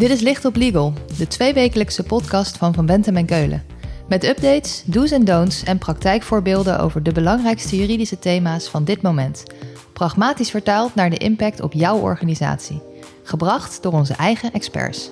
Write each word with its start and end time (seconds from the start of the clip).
Dit 0.00 0.10
is 0.10 0.20
Licht 0.20 0.44
op 0.44 0.56
Legal, 0.56 0.92
de 1.18 1.26
tweewekelijkse 1.26 2.02
podcast 2.02 2.56
van 2.56 2.74
Van 2.74 2.86
Bentem 2.86 3.16
en 3.16 3.26
Keulen. 3.26 3.64
Met 4.08 4.24
updates, 4.24 4.82
do's 4.86 5.10
en 5.10 5.24
don'ts 5.24 5.62
en 5.62 5.78
praktijkvoorbeelden 5.78 6.80
over 6.80 7.02
de 7.02 7.12
belangrijkste 7.12 7.76
juridische 7.76 8.18
thema's 8.18 8.68
van 8.68 8.84
dit 8.84 9.02
moment. 9.02 9.44
Pragmatisch 9.92 10.50
vertaald 10.50 10.94
naar 10.94 11.10
de 11.10 11.16
impact 11.16 11.60
op 11.60 11.72
jouw 11.72 11.98
organisatie. 11.98 12.82
Gebracht 13.22 13.82
door 13.82 13.92
onze 13.92 14.14
eigen 14.14 14.52
experts. 14.52 15.10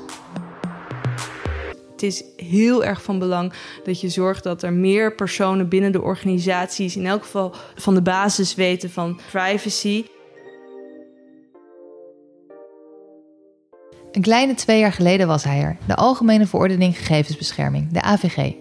Het 1.91 2.03
is 2.03 2.25
heel 2.37 2.85
erg 2.85 3.03
van 3.03 3.19
belang 3.19 3.53
dat 3.85 4.01
je 4.01 4.09
zorgt 4.09 4.43
dat 4.43 4.63
er 4.63 4.73
meer 4.73 5.15
personen 5.15 5.69
binnen 5.69 5.93
de 5.93 6.03
organisaties, 6.03 6.97
in 6.97 7.07
elk 7.07 7.23
geval 7.23 7.55
van 7.75 7.95
de 7.95 8.03
basis 8.03 8.55
weten 8.55 8.91
van 8.91 9.21
privacy. 9.31 10.05
Een 14.19 14.25
kleine 14.25 14.55
twee 14.55 14.79
jaar 14.79 14.93
geleden 14.93 15.27
was 15.27 15.45
hij 15.45 15.63
er, 15.63 15.77
de 15.87 15.95
Algemene 15.95 16.47
Verordening 16.47 16.97
Gegevensbescherming, 16.97 17.93
de 17.93 18.03
AVG. 18.03 18.53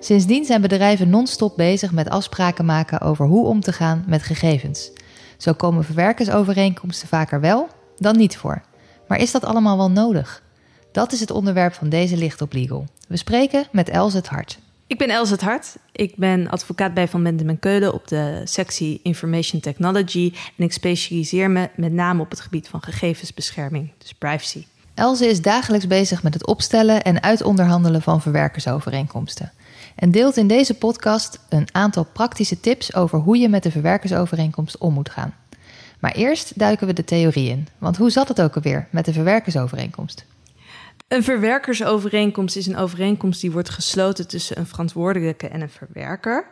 Sindsdien 0.00 0.44
zijn 0.44 0.60
bedrijven 0.60 1.10
non-stop 1.10 1.56
bezig 1.56 1.92
met 1.92 2.08
afspraken 2.08 2.64
maken 2.64 3.00
over 3.00 3.26
hoe 3.26 3.46
om 3.46 3.60
te 3.60 3.72
gaan 3.72 4.04
met 4.06 4.22
gegevens. 4.22 4.90
Zo 5.36 5.52
komen 5.52 5.84
verwerkersovereenkomsten 5.84 7.08
vaker 7.08 7.40
wel 7.40 7.68
dan 7.96 8.16
niet 8.16 8.36
voor. 8.36 8.62
Maar 9.08 9.18
is 9.18 9.30
dat 9.30 9.44
allemaal 9.44 9.76
wel 9.76 9.90
nodig? 9.90 10.42
Dat 10.92 11.12
is 11.12 11.20
het 11.20 11.30
onderwerp 11.30 11.72
van 11.74 11.88
deze 11.88 12.16
Licht 12.16 12.42
op 12.42 12.52
Legal. 12.52 12.86
We 13.08 13.16
spreken 13.16 13.66
met 13.72 13.88
Els 13.88 14.12
het 14.12 14.28
Hart. 14.28 14.58
Ik 14.86 14.98
ben 14.98 15.10
Els 15.10 15.30
het 15.30 15.40
Hart. 15.40 15.76
Ik 15.92 16.16
ben 16.16 16.48
advocaat 16.48 16.94
bij 16.94 17.08
Van 17.08 17.22
Bendem 17.22 17.48
en 17.48 17.58
Keulen 17.58 17.94
op 17.94 18.08
de 18.08 18.40
sectie 18.44 19.00
Information 19.02 19.60
Technology. 19.60 20.32
En 20.56 20.64
ik 20.64 20.72
specialiseer 20.72 21.50
me 21.50 21.68
met 21.76 21.92
name 21.92 22.22
op 22.22 22.30
het 22.30 22.40
gebied 22.40 22.68
van 22.68 22.82
gegevensbescherming, 22.82 23.92
dus 23.98 24.12
privacy. 24.12 24.64
Elze 25.00 25.26
is 25.26 25.42
dagelijks 25.42 25.86
bezig 25.86 26.22
met 26.22 26.34
het 26.34 26.46
opstellen 26.46 27.02
en 27.02 27.22
uitonderhandelen 27.22 28.02
van 28.02 28.20
verwerkersovereenkomsten. 28.20 29.52
En 29.94 30.10
deelt 30.10 30.36
in 30.36 30.46
deze 30.46 30.74
podcast 30.74 31.38
een 31.48 31.68
aantal 31.72 32.04
praktische 32.04 32.60
tips 32.60 32.94
over 32.94 33.18
hoe 33.18 33.38
je 33.38 33.48
met 33.48 33.62
de 33.62 33.70
verwerkersovereenkomst 33.70 34.78
om 34.78 34.94
moet 34.94 35.10
gaan. 35.10 35.34
Maar 36.00 36.12
eerst 36.12 36.58
duiken 36.58 36.86
we 36.86 36.92
de 36.92 37.04
theorie 37.04 37.50
in. 37.50 37.68
Want 37.78 37.96
hoe 37.96 38.10
zat 38.10 38.28
het 38.28 38.40
ook 38.40 38.54
alweer 38.54 38.86
met 38.90 39.04
de 39.04 39.12
verwerkersovereenkomst? 39.12 40.24
Een 41.08 41.22
verwerkersovereenkomst 41.22 42.56
is 42.56 42.66
een 42.66 42.76
overeenkomst 42.76 43.40
die 43.40 43.50
wordt 43.50 43.70
gesloten 43.70 44.28
tussen 44.28 44.58
een 44.58 44.66
verantwoordelijke 44.66 45.48
en 45.48 45.60
een 45.60 45.70
verwerker. 45.70 46.46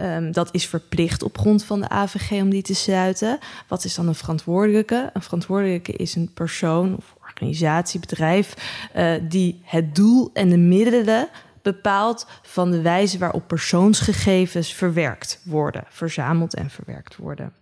Um, 0.00 0.32
dat 0.32 0.48
is 0.52 0.66
verplicht 0.66 1.22
op 1.22 1.38
grond 1.38 1.64
van 1.64 1.80
de 1.80 1.88
AVG 1.88 2.30
om 2.30 2.50
die 2.50 2.62
te 2.62 2.74
sluiten. 2.74 3.38
Wat 3.68 3.84
is 3.84 3.94
dan 3.94 4.08
een 4.08 4.14
verantwoordelijke? 4.14 5.10
Een 5.12 5.22
verantwoordelijke 5.22 5.92
is 5.92 6.14
een 6.14 6.30
persoon 6.34 6.96
of 6.96 7.14
organisatie, 7.34 8.00
bedrijf, 8.00 8.54
uh, 8.96 9.12
die 9.22 9.60
het 9.64 9.94
doel 9.94 10.30
en 10.32 10.48
de 10.48 10.56
middelen 10.56 11.28
bepaalt 11.62 12.26
van 12.42 12.70
de 12.70 12.80
wijze 12.80 13.18
waarop 13.18 13.48
persoonsgegevens 13.48 14.72
verwerkt 14.72 15.40
worden, 15.44 15.84
verzameld 15.88 16.54
en 16.54 16.70
verwerkt 16.70 17.16
worden. 17.16 17.52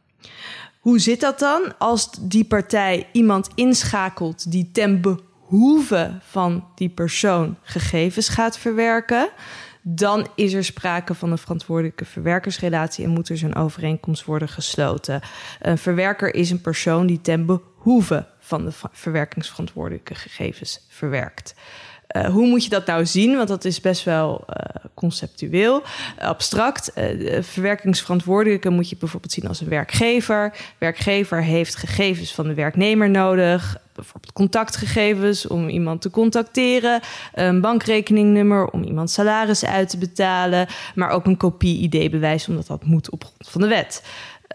Hoe 0.81 0.99
zit 0.99 1.21
dat 1.21 1.39
dan 1.39 1.79
als 1.79 2.11
die 2.21 2.45
partij 2.45 3.09
iemand 3.13 3.49
inschakelt 3.55 4.51
die 4.51 4.71
ten 4.73 5.01
behoeve 5.01 6.19
van 6.21 6.65
die 6.75 6.89
persoon 6.89 7.57
gegevens 7.63 8.29
gaat 8.29 8.59
verwerken? 8.59 9.29
Dan 9.83 10.27
is 10.35 10.53
er 10.53 10.65
sprake 10.65 11.15
van 11.15 11.31
een 11.31 11.39
verantwoordelijke 11.39 12.05
verwerkersrelatie 12.05 13.05
en 13.05 13.11
moet 13.11 13.29
er 13.29 13.39
zo'n 13.39 13.55
overeenkomst 13.55 14.25
worden 14.25 14.49
gesloten. 14.49 15.21
Een 15.61 15.79
verwerker 15.79 16.35
is 16.35 16.51
een 16.51 16.61
persoon 16.61 17.07
die 17.07 17.21
ten 17.21 17.47
behoeve 17.47 18.27
van 18.53 18.65
de 18.65 18.73
verwerkingsverantwoordelijke 18.93 20.15
gegevens 20.15 20.81
verwerkt. 20.89 21.55
Uh, 22.17 22.25
hoe 22.25 22.47
moet 22.47 22.65
je 22.65 22.71
dat 22.71 22.87
nou 22.87 23.07
zien? 23.07 23.37
Want 23.37 23.49
dat 23.49 23.65
is 23.65 23.81
best 23.81 24.05
wel 24.05 24.45
uh, 24.49 24.85
conceptueel, 24.95 25.83
abstract. 26.19 26.91
Uh, 26.91 26.95
de 26.95 27.43
verwerkingsverantwoordelijke 27.43 28.71
moet 28.71 28.89
je 28.89 28.97
bijvoorbeeld 28.97 29.33
zien 29.33 29.49
als 29.49 29.61
een 29.61 29.69
werkgever. 29.69 30.53
Werkgever 30.79 31.43
heeft 31.43 31.77
gegevens 31.77 32.35
van 32.35 32.47
de 32.47 32.55
werknemer 32.55 33.11
nodig. 33.11 33.77
Bijvoorbeeld 33.95 34.33
contactgegevens 34.33 35.47
om 35.47 35.69
iemand 35.69 36.01
te 36.01 36.11
contacteren. 36.11 37.01
Een 37.35 37.61
bankrekeningnummer 37.61 38.67
om 38.67 38.83
iemand 38.83 39.11
salaris 39.11 39.65
uit 39.65 39.89
te 39.89 39.99
betalen. 39.99 40.67
Maar 40.95 41.11
ook 41.11 41.27
een 41.27 41.37
kopie-ID-bewijs, 41.37 42.49
omdat 42.49 42.67
dat 42.67 42.85
moet 42.85 43.11
op 43.11 43.25
grond 43.25 43.49
van 43.49 43.61
de 43.61 43.67
wet. 43.67 44.03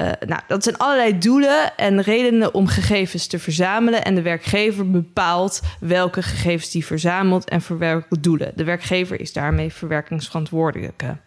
Uh, 0.02 0.12
nou, 0.26 0.42
dat 0.48 0.64
zijn 0.64 0.78
allerlei 0.78 1.18
doelen 1.18 1.78
en 1.78 2.02
redenen 2.02 2.54
om 2.54 2.68
gegevens 2.68 3.28
te 3.28 3.40
verzamelen. 3.40 4.04
En 4.04 4.16
de 4.16 4.22
werkgever 4.22 4.92
bepaalt 4.92 5.62
welke 5.80 6.22
gegevens 6.22 6.72
die 6.72 6.86
verzamelt 6.86 7.50
en 7.50 7.62
voor 7.62 7.78
welke 7.78 8.20
doelen. 8.20 8.52
De 8.56 8.64
werkgever 8.64 9.20
is 9.20 9.34
daarmee 9.34 9.74
verwerkingsverantwoordelijke. 9.74 11.18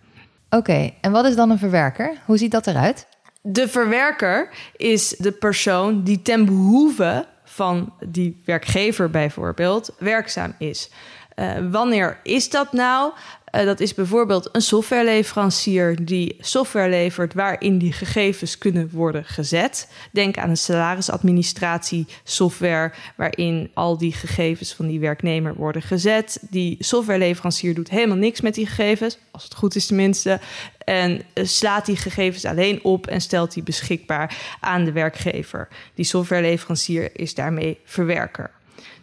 Oké, 0.51 0.57
okay, 0.57 0.95
en 1.01 1.13
wat 1.13 1.25
is 1.25 1.37
dan 1.37 1.51
een 1.51 1.59
verwerker? 1.59 2.17
Hoe 2.25 2.39
ziet 2.39 2.51
dat 2.51 2.67
eruit? 2.67 3.07
De 3.43 3.69
verwerker 3.69 4.49
is 4.77 5.09
de 5.09 5.33
persoon 5.33 6.03
die 6.05 6.23
ten 6.23 6.45
behoeve 6.45 7.27
van 7.45 7.93
die 8.07 8.43
werkgever 8.45 9.11
bijvoorbeeld 9.11 9.95
werkzaam 9.99 10.55
is. 10.59 10.91
Uh, 11.37 11.53
wanneer 11.71 12.19
is 12.23 12.51
dat 12.51 12.73
nou? 12.73 13.13
Uh, 13.53 13.65
dat 13.65 13.81
is 13.81 13.95
bijvoorbeeld 13.95 14.49
een 14.53 14.61
softwareleverancier 14.61 16.05
die 16.05 16.37
software 16.41 16.89
levert 16.89 17.35
waarin 17.35 17.79
die 17.79 17.93
gegevens 17.93 18.59
kunnen 18.59 18.91
worden 18.93 19.25
gezet. 19.25 19.89
Denk 20.13 20.39
aan 20.39 20.51
een 20.51 20.57
salarisadministratie 20.57 22.07
software 22.25 22.93
waarin 23.17 23.71
al 23.75 23.99
die 23.99 24.13
gegevens 24.13 24.75
van 24.75 24.87
die 24.87 25.01
werknemer 25.01 25.55
worden 25.55 25.83
gezet. 25.83 26.39
Die 26.51 26.77
softwareleverancier 26.79 27.75
doet 27.75 27.91
helemaal 27.91 28.17
niks 28.17 28.41
met 28.41 28.55
die 28.55 28.67
gegevens, 28.67 29.19
als 29.31 29.45
het 29.45 29.55
goed 29.55 29.75
is 29.75 29.87
tenminste. 29.87 30.41
En 30.85 31.23
uh, 31.35 31.45
slaat 31.45 31.87
die 31.87 31.97
gegevens 31.97 32.45
alleen 32.45 32.85
op 32.85 33.07
en 33.07 33.21
stelt 33.21 33.55
die 33.55 33.63
beschikbaar 33.63 34.57
aan 34.61 34.85
de 34.85 34.93
werkgever. 34.93 35.69
Die 35.95 36.05
softwareleverancier 36.05 37.11
is 37.13 37.35
daarmee 37.35 37.79
verwerker. 37.85 38.51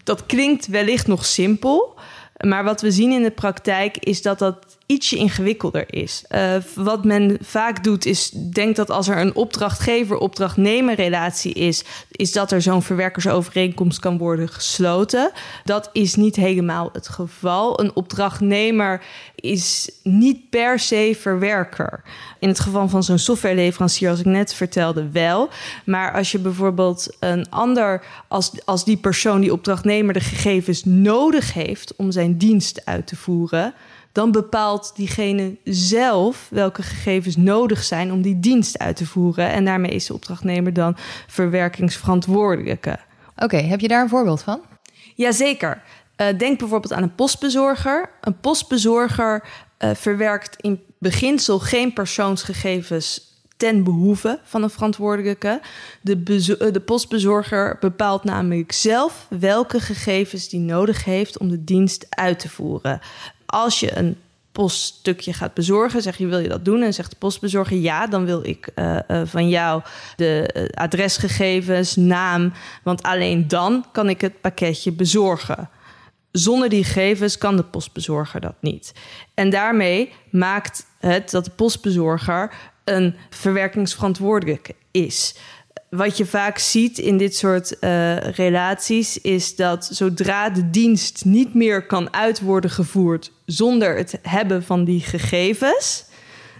Dat 0.04 0.26
klinkt 0.26 0.68
wellicht 0.68 1.08
nog 1.08 1.26
simpel. 1.26 1.96
Maar 2.38 2.64
wat 2.64 2.82
we 2.82 2.92
zien 2.92 3.12
in 3.12 3.24
de 3.24 3.32
praktijk 3.32 3.98
is 3.98 4.22
dat 4.22 4.40
dat 4.40 4.67
ietsje 4.88 5.16
ingewikkelder 5.16 5.94
is. 5.94 6.24
Uh, 6.30 6.56
wat 6.76 7.06
men 7.06 7.38
vaak 7.42 7.84
doet 7.84 8.06
is, 8.06 8.30
denkt 8.30 8.76
dat 8.76 8.90
als 8.90 9.08
er 9.08 9.18
een 9.18 9.36
opdrachtgever-opdrachtnemer 9.36 10.96
relatie 10.96 11.54
is, 11.54 11.84
is 12.12 12.32
dat 12.32 12.52
er 12.52 12.62
zo'n 12.62 12.82
verwerkersovereenkomst 12.82 14.00
kan 14.00 14.18
worden 14.18 14.50
gesloten. 14.50 15.32
Dat 15.64 15.90
is 15.94 16.16
niet 16.16 16.36
helemaal 16.36 16.90
het 16.94 17.08
geval. 17.08 17.80
Een 17.80 17.96
opdrachtnemer 17.96 19.02
is 19.36 19.92
niet 20.04 20.50
per 20.50 20.80
se 20.80 21.16
verwerker. 21.20 22.04
In 22.40 22.48
het 22.48 22.60
geval 22.60 22.90
van 22.90 23.04
zo'n 23.04 23.18
softwareleverancier, 23.18 24.10
als 24.10 24.20
ik 24.20 24.26
net 24.26 24.54
vertelde, 24.54 25.10
wel. 25.12 25.50
Maar 25.86 26.14
als 26.14 26.32
je 26.32 26.40
bijvoorbeeld 26.40 27.16
een 27.20 27.50
ander, 27.50 28.04
als, 28.28 28.52
als 28.66 28.86
die 28.86 28.98
persoon, 28.98 29.42
die 29.42 29.54
opdrachtnemer, 29.54 30.14
de 30.14 30.20
gegevens 30.20 30.84
nodig 30.86 31.54
heeft 31.54 31.96
om 31.96 32.12
zijn 32.12 32.38
dienst 32.38 32.86
uit 32.86 33.08
te 33.08 33.16
voeren 33.16 33.74
dan 34.12 34.32
bepaalt 34.32 34.92
diegene 34.96 35.58
zelf 35.64 36.48
welke 36.50 36.84
gegevens 36.84 37.36
nodig 37.36 37.84
zijn 37.84 38.12
om 38.12 38.22
die 38.22 38.40
dienst 38.40 38.80
uit 38.80 38.96
te 38.96 39.06
voeren. 39.06 39.50
En 39.50 39.66
daarmee 39.66 39.92
is 39.92 40.06
de 40.06 40.14
opdrachtnemer 40.14 40.74
dan 40.74 40.98
verwerkingsverantwoordelijke. 41.28 42.98
Oké, 43.36 43.58
heb 43.58 43.80
je 43.80 43.88
daar 43.88 44.02
een 44.02 44.10
voorbeeld 44.10 44.42
van? 44.42 44.62
Jazeker. 45.16 45.82
Uh, 46.18 46.28
denk 46.38 46.60
bijvoorbeeld 46.60 46.94
aan 46.94 47.04
een 47.04 47.16
postbezorger. 47.16 48.10
Een 48.22 48.40
postbezorger 48.40 49.44
uh, 49.80 49.90
verwerkt 49.94 50.62
in 50.62 50.82
beginsel 51.00 51.60
geen 51.60 51.94
persoonsgegevens 51.94 53.36
ten 53.58 53.84
behoeve 53.84 54.40
van 54.44 54.64
een 54.64 54.70
verantwoordelijke. 54.70 55.62
De, 56.02 56.24
de, 56.24 56.82
postbezorger 56.86 57.78
bepaalt 57.80 58.24
namelijk 58.24 58.72
zelf 58.72 59.26
welke 59.30 59.80
gegevens 59.80 60.50
die 60.50 60.60
nodig 60.60 61.04
heeft 61.04 61.38
om 61.38 61.50
de 61.50 61.64
dienst 61.64 62.06
uit 62.10 62.40
te 62.40 62.50
voeren 62.50 63.00
als 63.48 63.80
je 63.80 63.98
een 63.98 64.18
poststukje 64.58 65.34
gaat 65.34 65.54
bezorgen, 65.54 66.02
zeg 66.02 66.18
je 66.18 66.28
wil 66.28 66.40
je 66.40 66.48
dat 66.48 66.66
doen 66.66 66.82
en 66.82 66.94
zegt 66.94 67.10
de 67.10 67.16
postbezorger 67.18 67.78
ja, 67.78 68.08
dan 68.08 68.26
wil 68.26 68.46
ik 68.46 68.70
uh, 68.76 69.00
uh, 69.08 69.22
van 69.26 69.50
jou 69.50 69.82
de 70.16 70.54
uh, 70.56 70.66
adresgegevens, 70.70 71.96
naam, 71.96 72.54
want 72.84 73.04
alleen 73.04 73.48
dan 73.48 73.86
kan 73.92 74.10
ik 74.10 74.22
het 74.22 74.42
pakketje 74.42 74.92
bezorgen. 74.92 75.70
Zonder 76.32 76.70
die 76.70 76.84
gegevens 76.84 77.38
kan 77.38 77.56
de 77.56 77.64
postbezorger 77.64 78.42
dat 78.42 78.56
niet. 78.62 78.94
En 79.34 79.50
daarmee 79.50 80.14
maakt 80.32 80.86
het 81.00 81.32
dat 81.32 81.46
de 81.46 81.52
postbezorger 81.52 82.54
een 82.84 83.16
verwerkingsverantwoordelijke 83.30 84.76
is 84.92 85.36
wat 85.90 86.18
je 86.18 86.26
vaak 86.26 86.58
ziet 86.58 86.98
in 86.98 87.18
dit 87.18 87.36
soort 87.36 87.78
relaties 88.36 89.22
is 89.22 89.56
dat 89.56 89.90
zodra 89.92 90.50
de 90.50 90.70
dienst 90.70 91.26
niet 91.26 91.54
meer 91.54 91.86
kan 91.86 92.14
uit 92.14 92.42
worden 92.42 92.70
gevoerd 92.70 93.32
zonder 93.48 93.98
het 93.98 94.20
hebben 94.22 94.64
van 94.64 94.84
die 94.84 95.02
gegevens, 95.02 96.06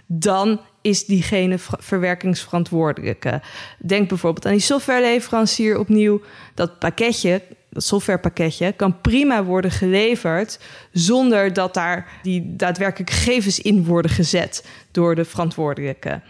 dan 0.06 0.60
is 0.80 1.04
diegene 1.04 1.56
verwerkingsverantwoordelijke. 1.58 3.42
Denk 3.78 4.08
bijvoorbeeld 4.08 4.46
aan 4.46 4.52
die 4.52 4.60
softwareleverancier 4.60 5.78
opnieuw. 5.78 6.20
Dat 6.54 6.78
pakketje, 6.78 7.42
dat 7.70 7.84
softwarepakketje, 7.84 8.72
kan 8.72 9.00
prima 9.00 9.44
worden 9.44 9.70
geleverd 9.70 10.58
zonder 10.92 11.52
dat 11.52 11.74
daar 11.74 12.08
die 12.22 12.56
daadwerkelijk 12.56 13.10
gegevens 13.10 13.60
in 13.60 13.84
worden 13.84 14.10
gezet 14.10 14.66
door 14.90 15.14
de 15.14 15.24
verantwoordelijke. 15.24 16.20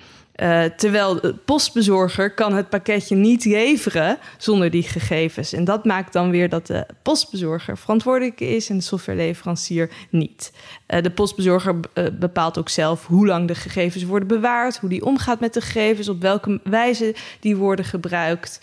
Uh, 0.43 0.65
terwijl 0.65 1.21
de 1.21 1.35
postbezorger 1.35 2.35
kan 2.35 2.55
het 2.55 2.69
pakketje 2.69 3.17
niet 3.17 3.45
leveren 3.45 4.19
zonder 4.37 4.71
die 4.71 4.83
gegevens. 4.83 5.53
En 5.53 5.65
dat 5.65 5.85
maakt 5.85 6.13
dan 6.13 6.31
weer 6.31 6.49
dat 6.49 6.67
de 6.67 6.87
postbezorger 7.03 7.79
verantwoordelijk 7.79 8.41
is 8.41 8.69
en 8.69 8.77
de 8.77 8.83
softwareleverancier 8.83 9.91
niet. 10.11 10.53
Uh, 10.89 11.03
de 11.03 11.11
postbezorger 11.11 11.75
uh, 11.95 12.05
bepaalt 12.13 12.59
ook 12.59 12.69
zelf 12.69 13.07
hoe 13.07 13.27
lang 13.27 13.49
de 13.49 13.55
gegevens 13.55 14.05
worden 14.05 14.29
bewaard, 14.29 14.79
hoe 14.79 14.89
die 14.89 15.05
omgaat 15.05 15.41
met 15.41 15.55
de 15.55 15.61
gegevens, 15.61 16.09
op 16.09 16.21
welke 16.21 16.61
wijze 16.65 17.15
die 17.41 17.57
worden 17.57 17.85
gebruikt. 17.85 18.61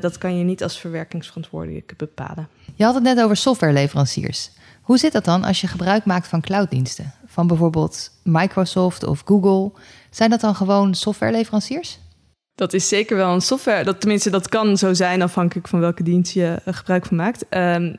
dat 0.00 0.18
kan 0.18 0.38
je 0.38 0.44
niet 0.44 0.62
als 0.62 0.80
verwerkingsverantwoordelijke 0.80 1.94
bepalen. 1.96 2.48
Je 2.74 2.84
had 2.84 2.94
het 2.94 3.02
net 3.02 3.20
over 3.20 3.36
softwareleveranciers. 3.36 4.50
Hoe 4.82 4.98
zit 4.98 5.12
dat 5.12 5.24
dan 5.24 5.44
als 5.44 5.60
je 5.60 5.66
gebruik 5.66 6.04
maakt 6.04 6.28
van 6.28 6.40
clouddiensten? 6.40 7.12
Van 7.34 7.46
bijvoorbeeld 7.46 8.10
Microsoft 8.22 9.04
of 9.04 9.22
Google. 9.24 9.80
Zijn 10.10 10.30
dat 10.30 10.40
dan 10.40 10.54
gewoon 10.54 10.94
softwareleveranciers? 10.94 11.98
Dat 12.54 12.72
is 12.72 12.88
zeker 12.88 13.16
wel 13.16 13.34
een 13.34 13.40
software. 13.40 13.84
Dat, 13.84 14.00
tenminste, 14.00 14.30
dat 14.30 14.48
kan 14.48 14.76
zo 14.76 14.92
zijn 14.92 15.22
afhankelijk 15.22 15.68
van 15.68 15.80
welke 15.80 16.02
dienst 16.02 16.32
je 16.32 16.60
uh, 16.66 16.74
gebruik 16.74 17.06
van 17.06 17.16
maakt. 17.16 17.44
Um, 17.50 17.96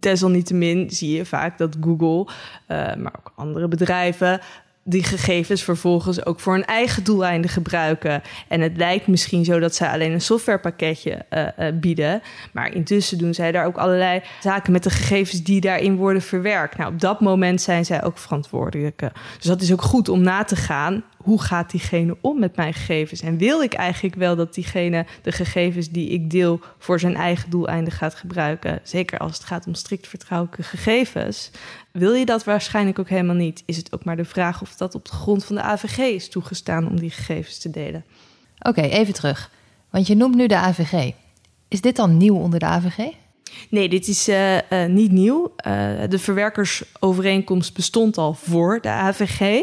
desalniettemin 0.00 0.90
zie 0.90 1.16
je 1.16 1.24
vaak 1.24 1.58
dat 1.58 1.76
Google, 1.80 2.32
uh, 2.68 2.94
maar 2.94 3.14
ook 3.18 3.32
andere 3.36 3.68
bedrijven, 3.68 4.40
die 4.84 5.02
gegevens 5.02 5.62
vervolgens 5.62 6.26
ook 6.26 6.40
voor 6.40 6.54
een 6.54 6.64
eigen 6.64 7.04
doeleinden 7.04 7.50
gebruiken. 7.50 8.22
En 8.48 8.60
het 8.60 8.76
lijkt 8.76 9.06
misschien 9.06 9.44
zo 9.44 9.58
dat 9.58 9.74
zij 9.74 9.88
alleen 9.88 10.12
een 10.12 10.20
softwarepakketje 10.20 11.24
uh, 11.30 11.46
uh, 11.58 11.72
bieden. 11.74 12.22
Maar 12.52 12.74
intussen 12.74 13.18
doen 13.18 13.34
zij 13.34 13.52
daar 13.52 13.66
ook 13.66 13.76
allerlei 13.76 14.22
zaken 14.40 14.72
met 14.72 14.82
de 14.82 14.90
gegevens 14.90 15.42
die 15.42 15.60
daarin 15.60 15.96
worden 15.96 16.22
verwerkt. 16.22 16.76
Nou, 16.76 16.92
op 16.92 17.00
dat 17.00 17.20
moment 17.20 17.62
zijn 17.62 17.84
zij 17.84 18.04
ook 18.04 18.18
verantwoordelijke. 18.18 19.12
Dus 19.36 19.46
dat 19.46 19.60
is 19.60 19.72
ook 19.72 19.82
goed 19.82 20.08
om 20.08 20.22
na 20.22 20.44
te 20.44 20.56
gaan 20.56 21.04
hoe 21.24 21.42
gaat 21.42 21.70
diegene 21.70 22.16
om 22.20 22.38
met 22.38 22.56
mijn 22.56 22.74
gegevens? 22.74 23.20
En 23.20 23.36
wil 23.36 23.62
ik 23.62 23.74
eigenlijk 23.74 24.14
wel 24.14 24.36
dat 24.36 24.54
diegene 24.54 25.06
de 25.22 25.32
gegevens 25.32 25.88
die 25.88 26.08
ik 26.08 26.30
deel 26.30 26.60
voor 26.78 27.00
zijn 27.00 27.16
eigen 27.16 27.50
doeleinden 27.50 27.92
gaat 27.92 28.14
gebruiken? 28.14 28.80
Zeker 28.82 29.18
als 29.18 29.32
het 29.32 29.44
gaat 29.44 29.66
om 29.66 29.74
strikt 29.74 30.08
vertrouwelijke 30.08 30.62
gegevens. 30.62 31.50
Wil 31.90 32.12
je 32.12 32.24
dat 32.24 32.44
waarschijnlijk 32.44 32.98
ook 32.98 33.08
helemaal 33.08 33.34
niet? 33.34 33.62
Is 33.66 33.76
het 33.76 33.92
ook 33.92 34.04
maar 34.04 34.16
de 34.16 34.24
vraag 34.24 34.62
of 34.62 34.76
dat 34.76 34.94
op 34.94 35.04
de 35.04 35.12
grond 35.12 35.44
van 35.44 35.56
de 35.56 35.62
AVG 35.62 35.98
is 35.98 36.28
toegestaan 36.28 36.88
om 36.88 37.00
die 37.00 37.10
gegevens 37.10 37.58
te 37.58 37.70
delen? 37.70 38.04
Oké, 38.58 38.80
even 38.80 39.14
terug. 39.14 39.50
Want 39.90 40.06
je 40.06 40.14
noemt 40.14 40.34
nu 40.34 40.46
de 40.46 40.56
AVG. 40.56 41.12
Is 41.68 41.80
dit 41.80 41.96
dan 41.96 42.16
nieuw 42.16 42.36
onder 42.36 42.58
de 42.58 42.66
AVG? 42.66 42.98
Nee, 43.70 43.88
dit 43.88 44.08
is 44.08 44.28
uh, 44.28 44.54
uh, 44.54 44.60
niet 44.86 45.12
nieuw. 45.12 45.54
Uh, 45.66 45.72
de 46.08 46.18
verwerkersovereenkomst 46.18 47.74
bestond 47.74 48.18
al 48.18 48.34
voor 48.34 48.78
de 48.80 48.88
AVG 48.88 49.62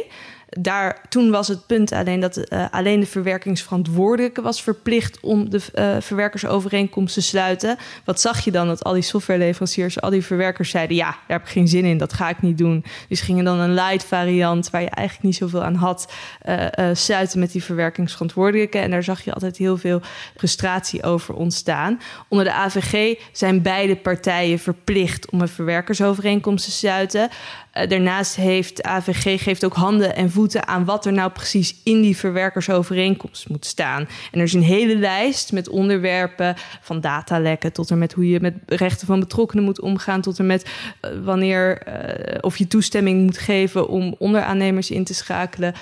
daar, 0.59 1.01
toen 1.09 1.29
was 1.29 1.47
het 1.47 1.65
punt 1.65 1.91
alleen 1.91 2.19
dat 2.19 2.37
uh, 2.37 2.65
alleen 2.71 2.99
de 2.99 3.05
verwerkingsverantwoordelijke 3.05 4.41
was 4.41 4.63
verplicht 4.63 5.19
om 5.19 5.49
de 5.49 5.61
uh, 5.75 5.95
verwerkersovereenkomst 5.99 7.13
te 7.13 7.21
sluiten. 7.21 7.77
Wat 8.05 8.21
zag 8.21 8.39
je 8.39 8.51
dan? 8.51 8.67
Dat 8.67 8.83
al 8.83 8.93
die 8.93 9.01
softwareleveranciers, 9.01 10.01
al 10.01 10.09
die 10.09 10.25
verwerkers 10.25 10.69
zeiden: 10.69 10.95
Ja, 10.95 11.09
daar 11.09 11.21
heb 11.27 11.41
ik 11.41 11.47
geen 11.47 11.67
zin 11.67 11.85
in, 11.85 11.97
dat 11.97 12.13
ga 12.13 12.29
ik 12.29 12.41
niet 12.41 12.57
doen. 12.57 12.83
Dus 13.09 13.21
gingen 13.21 13.43
dan 13.43 13.59
een 13.59 13.73
light 13.73 14.05
variant 14.05 14.69
waar 14.69 14.81
je 14.81 14.89
eigenlijk 14.89 15.27
niet 15.27 15.35
zoveel 15.35 15.63
aan 15.63 15.75
had, 15.75 16.13
uh, 16.45 16.89
sluiten 16.93 17.39
met 17.39 17.51
die 17.51 17.63
verwerkingsverantwoordelijke. 17.63 18.77
En 18.77 18.91
daar 18.91 19.03
zag 19.03 19.21
je 19.21 19.33
altijd 19.33 19.57
heel 19.57 19.77
veel 19.77 20.01
frustratie 20.37 21.03
over 21.03 21.33
ontstaan. 21.33 21.99
Onder 22.27 22.45
de 22.45 22.53
AVG 22.53 23.19
zijn 23.31 23.61
beide 23.61 23.95
partijen 23.95 24.59
verplicht 24.59 25.31
om 25.31 25.41
een 25.41 25.47
verwerkersovereenkomst 25.47 26.65
te 26.65 26.71
sluiten. 26.71 27.29
Uh, 27.73 27.87
daarnaast 27.87 28.35
heeft 28.35 28.83
AVG 28.83 29.43
geeft 29.43 29.65
ook 29.65 29.73
handen 29.73 30.15
en 30.15 30.31
voeten 30.31 30.67
aan 30.67 30.85
wat 30.85 31.05
er 31.05 31.13
nou 31.13 31.31
precies 31.31 31.75
in 31.83 32.01
die 32.01 32.17
verwerkersovereenkomst 32.17 33.49
moet 33.49 33.65
staan. 33.65 34.07
En 34.31 34.39
er 34.39 34.45
is 34.45 34.53
een 34.53 34.63
hele 34.63 34.95
lijst 34.95 35.51
met 35.51 35.69
onderwerpen 35.69 36.55
van 36.81 37.01
datalekken 37.01 37.73
tot 37.73 37.91
en 37.91 37.97
met 37.97 38.13
hoe 38.13 38.29
je 38.29 38.39
met 38.39 38.53
rechten 38.65 39.07
van 39.07 39.19
betrokkenen 39.19 39.63
moet 39.63 39.81
omgaan, 39.81 40.21
tot 40.21 40.39
en 40.39 40.45
met 40.45 40.69
uh, 41.01 41.11
wanneer 41.23 41.87
uh, 41.87 42.37
of 42.41 42.57
je 42.57 42.67
toestemming 42.67 43.23
moet 43.23 43.37
geven 43.37 43.87
om 43.87 44.15
onderaannemers 44.17 44.91
in 44.91 45.03
te 45.03 45.13
schakelen. 45.13 45.73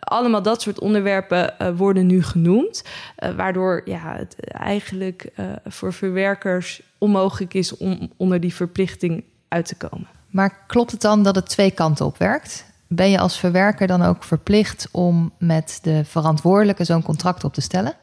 allemaal 0.00 0.42
dat 0.42 0.62
soort 0.62 0.80
onderwerpen 0.80 1.54
worden 1.76 2.06
nu 2.06 2.22
genoemd, 2.22 2.84
waardoor 3.36 3.82
ja, 3.84 4.16
het 4.16 4.36
eigenlijk 4.40 5.32
voor 5.66 5.92
verwerkers 5.92 6.82
onmogelijk 6.98 7.54
is 7.54 7.76
om 7.76 8.10
onder 8.16 8.40
die 8.40 8.54
verplichting 8.54 9.24
uit 9.48 9.66
te 9.66 9.76
komen. 9.76 10.15
Maar 10.36 10.64
klopt 10.66 10.90
het 10.90 11.00
dan 11.00 11.22
dat 11.22 11.34
het 11.34 11.48
twee 11.48 11.70
kanten 11.70 12.06
op 12.06 12.18
werkt? 12.18 12.64
Ben 12.88 13.10
je 13.10 13.18
als 13.18 13.38
verwerker 13.38 13.86
dan 13.86 14.02
ook 14.02 14.24
verplicht 14.24 14.88
om 14.92 15.32
met 15.38 15.78
de 15.82 16.04
verantwoordelijke 16.04 16.84
zo'n 16.84 17.02
contract 17.02 17.44
op 17.44 17.54
te 17.54 17.60
stellen? 17.60 17.94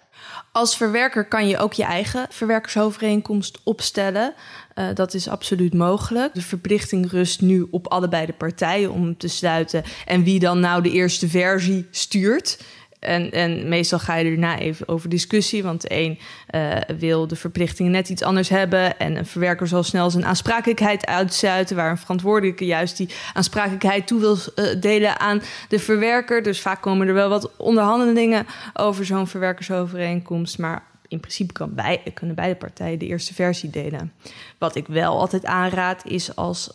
Als 0.51 0.77
verwerker 0.77 1.25
kan 1.25 1.47
je 1.47 1.57
ook 1.57 1.73
je 1.73 1.83
eigen 1.83 2.25
verwerkersovereenkomst 2.29 3.59
opstellen. 3.63 4.33
Uh, 4.75 4.85
dat 4.93 5.13
is 5.13 5.27
absoluut 5.27 5.73
mogelijk. 5.73 6.33
De 6.33 6.41
verplichting 6.41 7.11
rust 7.11 7.41
nu 7.41 7.67
op 7.71 7.87
allebei 7.87 8.25
de 8.25 8.33
partijen 8.33 8.91
om 8.91 9.17
te 9.17 9.27
sluiten. 9.27 9.83
En 10.05 10.23
wie 10.23 10.39
dan 10.39 10.59
nou 10.59 10.81
de 10.81 10.91
eerste 10.91 11.27
versie 11.27 11.87
stuurt. 11.91 12.63
En, 13.03 13.31
en 13.31 13.67
meestal 13.69 13.99
ga 13.99 14.15
je 14.15 14.31
erna 14.31 14.59
even 14.59 14.87
over 14.87 15.09
discussie, 15.09 15.63
want 15.63 15.81
de 15.81 15.87
een 15.91 16.19
uh, 16.55 16.77
wil 16.97 17.27
de 17.27 17.35
verplichtingen 17.35 17.91
net 17.91 18.09
iets 18.09 18.23
anders 18.23 18.49
hebben. 18.49 18.99
En 18.99 19.17
een 19.17 19.25
verwerker 19.25 19.67
zal 19.67 19.83
snel 19.83 20.09
zijn 20.09 20.25
aansprakelijkheid 20.25 21.05
uitsluiten, 21.05 21.75
waar 21.75 21.91
een 21.91 21.97
verantwoordelijke 21.97 22.65
juist 22.65 22.97
die 22.97 23.09
aansprakelijkheid 23.33 24.07
toe 24.07 24.19
wil 24.19 24.37
uh, 24.55 24.81
delen 24.81 25.19
aan 25.19 25.41
de 25.69 25.79
verwerker. 25.79 26.43
Dus 26.43 26.61
vaak 26.61 26.81
komen 26.81 27.07
er 27.07 27.13
wel 27.13 27.29
wat 27.29 27.57
onderhandelingen 27.57 28.45
over 28.73 29.05
zo'n 29.05 29.27
verwerkersovereenkomst. 29.27 30.57
Maar 30.57 30.83
in 31.07 31.19
principe 31.19 31.53
kan 31.53 31.75
kunnen 32.13 32.35
beide 32.35 32.55
partijen 32.55 32.99
de 32.99 33.07
eerste 33.07 33.33
versie 33.33 33.69
delen. 33.69 34.13
Wat 34.57 34.75
ik 34.75 34.87
wel 34.87 35.19
altijd 35.19 35.45
aanraad 35.45 36.05
is 36.05 36.35
als 36.35 36.69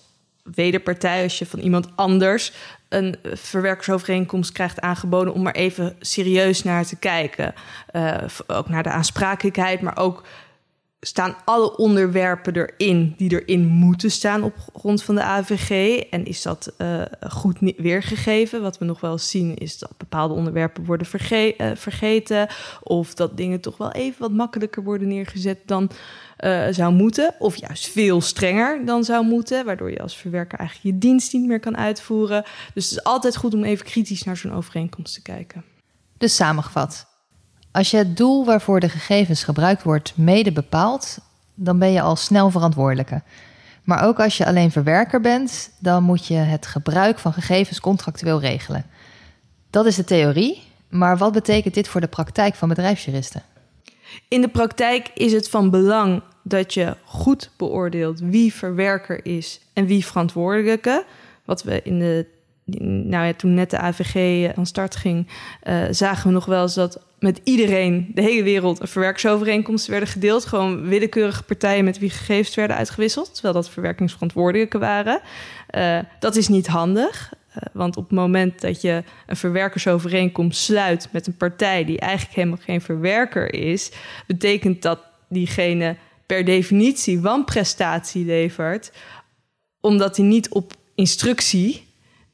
wederpartij, 0.54 1.22
als 1.22 1.38
je 1.38 1.46
van 1.46 1.58
iemand 1.58 1.88
anders 1.94 2.52
een 2.88 3.17
verwerkersovereenkomst 3.23 4.52
krijgt 4.52 4.81
aangeboden 4.81 5.35
om 5.35 5.43
maar 5.43 5.55
even 5.55 5.96
serieus 6.00 6.62
naar 6.62 6.85
te 6.85 6.96
kijken. 6.96 7.54
Uh, 7.92 8.16
ook 8.47 8.68
naar 8.68 8.83
de 8.83 8.90
aansprakelijkheid, 8.90 9.80
maar 9.80 9.97
ook 9.97 10.23
staan 11.00 11.37
alle 11.45 11.76
onderwerpen 11.76 12.57
erin 12.57 13.14
die 13.17 13.40
erin 13.43 13.67
moeten 13.67 14.11
staan 14.11 14.43
op 14.43 14.55
grond 14.75 15.02
van 15.02 15.14
de 15.14 15.23
AVG? 15.23 16.00
En 16.11 16.25
is 16.25 16.43
dat 16.43 16.73
uh, 16.78 17.02
goed 17.31 17.59
weergegeven? 17.76 18.62
Wat 18.62 18.78
we 18.78 18.85
nog 18.85 19.00
wel 19.00 19.19
zien 19.19 19.57
is 19.57 19.78
dat 19.78 19.97
bepaalde 19.97 20.35
onderwerpen 20.35 20.85
worden 20.85 21.07
uh, 21.23 21.71
vergeten. 21.75 22.49
Of 22.83 23.14
dat 23.14 23.37
dingen 23.37 23.61
toch 23.61 23.76
wel 23.76 23.93
even 23.93 24.21
wat 24.21 24.33
makkelijker 24.33 24.83
worden 24.83 25.09
neergezet 25.09 25.59
dan 25.67 25.90
uh, 26.40 26.67
zou 26.71 26.93
moeten. 26.93 27.35
Of 27.38 27.57
juist 27.57 27.88
veel 27.88 28.21
strenger 28.21 28.85
dan 28.85 29.05
zou 29.05 29.25
moeten. 29.25 29.64
Waardoor 29.64 29.90
je 29.90 30.02
als 30.02 30.17
verwerker 30.17 30.59
eigenlijk 30.59 30.95
je 30.95 31.00
dienst 31.00 31.33
niet 31.33 31.47
meer 31.47 31.61
kan 31.61 31.76
uitvoeren. 31.76 32.45
Dus 32.75 32.85
het 32.85 32.99
is 32.99 33.05
altijd 33.05 33.37
goed 33.37 33.55
om 33.55 33.64
even 33.64 33.85
kritisch 33.85 34.23
naar 34.23 34.37
zo'n 34.37 34.55
overeenkomst 34.55 35.14
te 35.14 35.23
kijken. 35.23 35.64
Dus 36.17 36.35
samengevat. 36.35 37.07
Als 37.72 37.90
je 37.90 37.96
het 37.96 38.16
doel 38.16 38.44
waarvoor 38.44 38.80
de 38.80 38.88
gegevens 38.88 39.44
gebruikt 39.44 39.82
wordt 39.82 40.12
mede 40.16 40.52
bepaalt, 40.52 41.18
dan 41.54 41.78
ben 41.78 41.92
je 41.92 42.00
al 42.00 42.16
snel 42.16 42.50
verantwoordelijke. 42.50 43.22
Maar 43.84 44.04
ook 44.04 44.20
als 44.20 44.37
je 44.37 44.46
alleen 44.46 44.70
verwerker 44.70 45.20
bent, 45.20 45.70
dan 45.78 46.02
moet 46.02 46.26
je 46.26 46.34
het 46.34 46.66
gebruik 46.66 47.18
van 47.18 47.32
gegevens 47.32 47.80
contractueel 47.80 48.40
regelen. 48.40 48.84
Dat 49.70 49.87
is 49.87 49.96
de 49.96 50.04
theorie, 50.04 50.62
maar 50.88 51.16
wat 51.16 51.32
betekent 51.32 51.75
dit 51.75 51.88
voor 51.88 52.00
de 52.00 52.06
praktijk 52.06 52.54
van 52.54 52.68
bedrijfsjuristen? 52.68 53.42
In 54.28 54.40
de 54.40 54.48
praktijk 54.48 55.10
is 55.14 55.32
het 55.32 55.48
van 55.48 55.70
belang 55.70 56.22
dat 56.42 56.75
je 56.75 56.96
goed 57.04 57.50
beoordeelt 57.56 58.20
wie 58.20 58.54
verwerker 58.54 59.25
is 59.25 59.60
en 59.72 59.87
wie 59.87 60.06
verantwoordelijke. 60.06 61.04
Wat 61.44 61.62
we 61.62 61.82
in 61.82 61.98
de 61.98 62.26
nou 62.76 63.26
ja, 63.26 63.32
toen 63.32 63.54
net 63.54 63.70
de 63.70 63.78
AVG 63.78 64.48
van 64.54 64.66
start 64.66 64.96
ging, 64.96 65.26
uh, 65.64 65.84
zagen 65.90 66.26
we 66.26 66.32
nog 66.32 66.44
wel 66.44 66.62
eens 66.62 66.75
dat 66.75 67.06
met 67.18 67.40
iedereen, 67.44 68.10
de 68.14 68.22
hele 68.22 68.42
wereld, 68.42 68.80
een 68.80 68.88
verwerkingsovereenkomsten 68.88 69.90
werden 69.90 70.08
gedeeld. 70.08 70.44
Gewoon 70.44 70.88
willekeurige 70.88 71.42
partijen 71.42 71.84
met 71.84 71.98
wie 71.98 72.10
gegevens 72.10 72.54
werden 72.54 72.76
uitgewisseld, 72.76 73.32
terwijl 73.32 73.54
dat 73.54 73.70
verwerkingsverantwoordelijke 73.70 74.78
waren. 74.78 75.20
Uh, 75.76 75.98
dat 76.18 76.37
is 76.37 76.48
niet 76.48 76.66
handig. 76.66 77.32
Want 77.72 77.96
op 77.96 78.02
het 78.02 78.18
moment 78.18 78.60
dat 78.60 78.80
je 78.80 79.02
een 79.26 79.37
verwerkersovereenkomst 79.37 80.62
sluit 80.62 81.08
met 81.12 81.26
een 81.26 81.37
partij 81.37 81.84
die 81.84 81.98
eigenlijk 81.98 82.37
helemaal 82.37 82.58
geen 82.64 82.80
verwerker 82.80 83.54
is, 83.54 83.92
betekent 84.26 84.82
dat 84.82 85.00
diegene 85.28 85.96
per 86.26 86.44
definitie 86.44 87.20
wanprestatie 87.20 88.25
levert, 88.25 88.92
omdat 89.80 90.16
hij 90.16 90.26
niet 90.26 90.48
op 90.48 90.72
instructie 90.94 91.88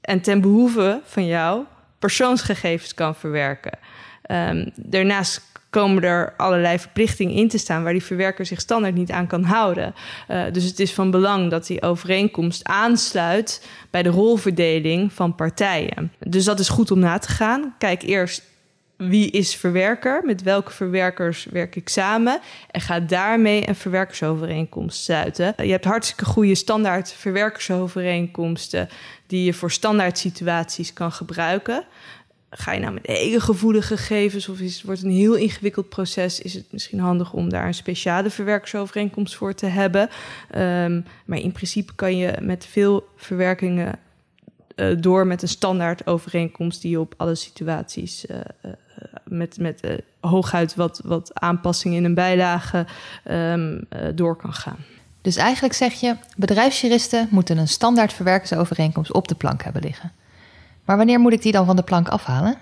en 0.04 0.20
ten 0.20 0.40
behoeve 0.40 1.00
van 1.04 1.26
jou 1.26 1.62
persoonsgegevens 1.98 2.94
kan 2.94 3.14
verwerken. 3.14 3.78
Um, 4.30 4.70
daarnaast 4.76 5.52
komen 5.70 6.02
er 6.02 6.34
allerlei 6.36 6.78
verplichtingen 6.78 7.34
in 7.34 7.48
te 7.48 7.58
staan 7.58 7.82
waar 7.82 7.92
die 7.92 8.04
verwerker 8.04 8.46
zich 8.46 8.60
standaard 8.60 8.94
niet 8.94 9.10
aan 9.10 9.26
kan 9.26 9.42
houden. 9.42 9.94
Uh, 10.28 10.42
dus 10.52 10.64
het 10.64 10.80
is 10.80 10.92
van 10.92 11.10
belang 11.10 11.50
dat 11.50 11.66
die 11.66 11.82
overeenkomst 11.82 12.64
aansluit 12.64 13.66
bij 13.90 14.02
de 14.02 14.08
rolverdeling 14.08 15.12
van 15.12 15.34
partijen. 15.34 16.12
Dus 16.18 16.44
dat 16.44 16.58
is 16.58 16.68
goed 16.68 16.90
om 16.90 16.98
na 16.98 17.18
te 17.18 17.28
gaan. 17.28 17.74
Kijk 17.78 18.02
eerst 18.02 18.42
wie 18.96 19.30
is 19.30 19.56
verwerker, 19.56 20.22
met 20.24 20.42
welke 20.42 20.72
verwerkers 20.72 21.44
werk 21.44 21.76
ik 21.76 21.88
samen 21.88 22.40
en 22.70 22.80
ga 22.80 23.00
daarmee 23.00 23.68
een 23.68 23.74
verwerkersovereenkomst 23.74 25.02
sluiten. 25.02 25.54
Je 25.56 25.70
hebt 25.70 25.84
hartstikke 25.84 26.24
goede 26.24 26.54
standaard 26.54 27.12
verwerkersovereenkomsten 27.12 28.88
die 29.26 29.44
je 29.44 29.54
voor 29.54 29.70
standaard 29.70 30.18
situaties 30.18 30.92
kan 30.92 31.12
gebruiken. 31.12 31.84
Ga 32.50 32.72
je 32.72 32.80
nou 32.80 32.92
met 32.92 33.06
hele 33.06 33.40
gevoelige 33.40 33.96
gegevens 33.96 34.48
of 34.48 34.60
is, 34.60 34.82
wordt 34.82 35.02
een 35.02 35.10
heel 35.10 35.34
ingewikkeld 35.34 35.88
proces, 35.88 36.40
is 36.40 36.54
het 36.54 36.72
misschien 36.72 36.98
handig 36.98 37.32
om 37.32 37.48
daar 37.48 37.66
een 37.66 37.74
speciale 37.74 38.30
verwerkersovereenkomst 38.30 39.34
voor 39.34 39.54
te 39.54 39.66
hebben. 39.66 40.08
Um, 40.56 41.04
maar 41.24 41.38
in 41.38 41.52
principe 41.52 41.94
kan 41.94 42.16
je 42.16 42.32
met 42.40 42.66
veel 42.66 43.08
verwerkingen 43.16 43.98
uh, 44.76 44.96
door 45.00 45.26
met 45.26 45.42
een 45.42 45.48
standaard 45.48 46.06
overeenkomst 46.06 46.82
die 46.82 46.90
je 46.90 47.00
op 47.00 47.14
alle 47.16 47.34
situaties 47.34 48.26
uh, 48.26 48.36
met, 49.24 49.58
met 49.58 50.02
hooguit 50.20 50.74
wat, 50.74 51.00
wat 51.04 51.30
aanpassingen 51.34 51.96
in 51.96 52.04
een 52.04 52.14
bijlage 52.14 52.86
um, 53.30 53.86
door 54.14 54.36
kan 54.36 54.52
gaan. 54.52 54.78
Dus 55.22 55.36
eigenlijk 55.36 55.74
zeg 55.74 55.92
je, 55.92 56.16
bedrijfsjuristen 56.36 57.28
moeten 57.30 57.58
een 57.58 57.68
standaard 57.68 58.12
verwerkersovereenkomst 58.12 59.12
op 59.12 59.28
de 59.28 59.34
plank 59.34 59.62
hebben 59.62 59.82
liggen. 59.82 60.12
Maar 60.84 60.96
wanneer 60.96 61.20
moet 61.20 61.32
ik 61.32 61.42
die 61.42 61.52
dan 61.52 61.66
van 61.66 61.76
de 61.76 61.82
plank 61.82 62.08
afhalen? 62.08 62.56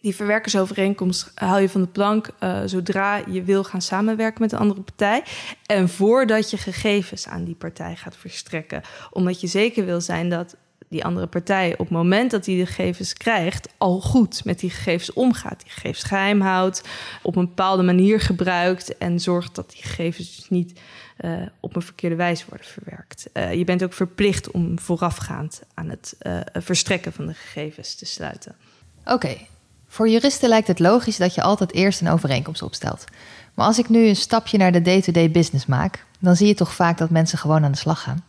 Die 0.00 0.14
verwerkersovereenkomst 0.14 1.32
haal 1.34 1.58
je 1.58 1.68
van 1.68 1.80
de 1.80 1.86
plank 1.86 2.30
uh, 2.40 2.60
zodra 2.64 3.20
je 3.28 3.42
wil 3.42 3.64
gaan 3.64 3.82
samenwerken 3.82 4.42
met 4.42 4.52
een 4.52 4.58
andere 4.58 4.80
partij. 4.80 5.22
En 5.66 5.88
voordat 5.88 6.50
je 6.50 6.56
gegevens 6.56 7.28
aan 7.28 7.44
die 7.44 7.54
partij 7.54 7.96
gaat 7.96 8.16
verstrekken. 8.16 8.82
Omdat 9.10 9.40
je 9.40 9.46
zeker 9.46 9.84
wil 9.84 10.00
zijn 10.00 10.28
dat 10.28 10.56
die 10.92 11.04
andere 11.04 11.26
partij 11.26 11.72
op 11.72 11.78
het 11.78 11.90
moment 11.90 12.30
dat 12.30 12.46
hij 12.46 12.56
de 12.56 12.66
gegevens 12.66 13.12
krijgt, 13.12 13.68
al 13.78 14.00
goed 14.00 14.44
met 14.44 14.58
die 14.58 14.70
gegevens 14.70 15.12
omgaat. 15.12 15.62
Die 15.62 15.72
gegevens 15.72 16.02
geheim 16.02 16.40
houdt, 16.40 16.82
op 17.22 17.36
een 17.36 17.46
bepaalde 17.46 17.82
manier 17.82 18.20
gebruikt 18.20 18.98
en 18.98 19.20
zorgt 19.20 19.54
dat 19.54 19.70
die 19.70 19.82
gegevens 19.82 20.36
dus 20.36 20.48
niet 20.48 20.80
uh, 21.20 21.42
op 21.60 21.76
een 21.76 21.82
verkeerde 21.82 22.16
wijze 22.16 22.44
worden 22.48 22.66
verwerkt. 22.66 23.30
Uh, 23.32 23.54
je 23.54 23.64
bent 23.64 23.84
ook 23.84 23.92
verplicht 23.92 24.50
om 24.50 24.78
voorafgaand 24.78 25.62
aan 25.74 25.88
het 25.88 26.16
uh, 26.22 26.40
verstrekken 26.54 27.12
van 27.12 27.26
de 27.26 27.34
gegevens 27.34 27.94
te 27.94 28.06
sluiten. 28.06 28.54
Oké, 29.04 29.36
voor 29.88 30.08
juristen 30.08 30.48
lijkt 30.48 30.68
het 30.68 30.78
logisch 30.78 31.16
dat 31.16 31.34
je 31.34 31.42
altijd 31.42 31.72
eerst 31.72 32.00
een 32.00 32.08
overeenkomst 32.08 32.62
opstelt. 32.62 33.04
Maar 33.54 33.66
als 33.66 33.78
ik 33.78 33.88
nu 33.88 34.06
een 34.06 34.16
stapje 34.16 34.58
naar 34.58 34.72
de 34.72 34.82
day-to-day 34.82 35.22
-day 35.22 35.32
business 35.32 35.66
maak, 35.66 36.04
dan 36.18 36.36
zie 36.36 36.46
je 36.46 36.54
toch 36.54 36.74
vaak 36.74 36.98
dat 36.98 37.10
mensen 37.10 37.38
gewoon 37.38 37.64
aan 37.64 37.72
de 37.72 37.78
slag 37.78 38.02
gaan. 38.02 38.24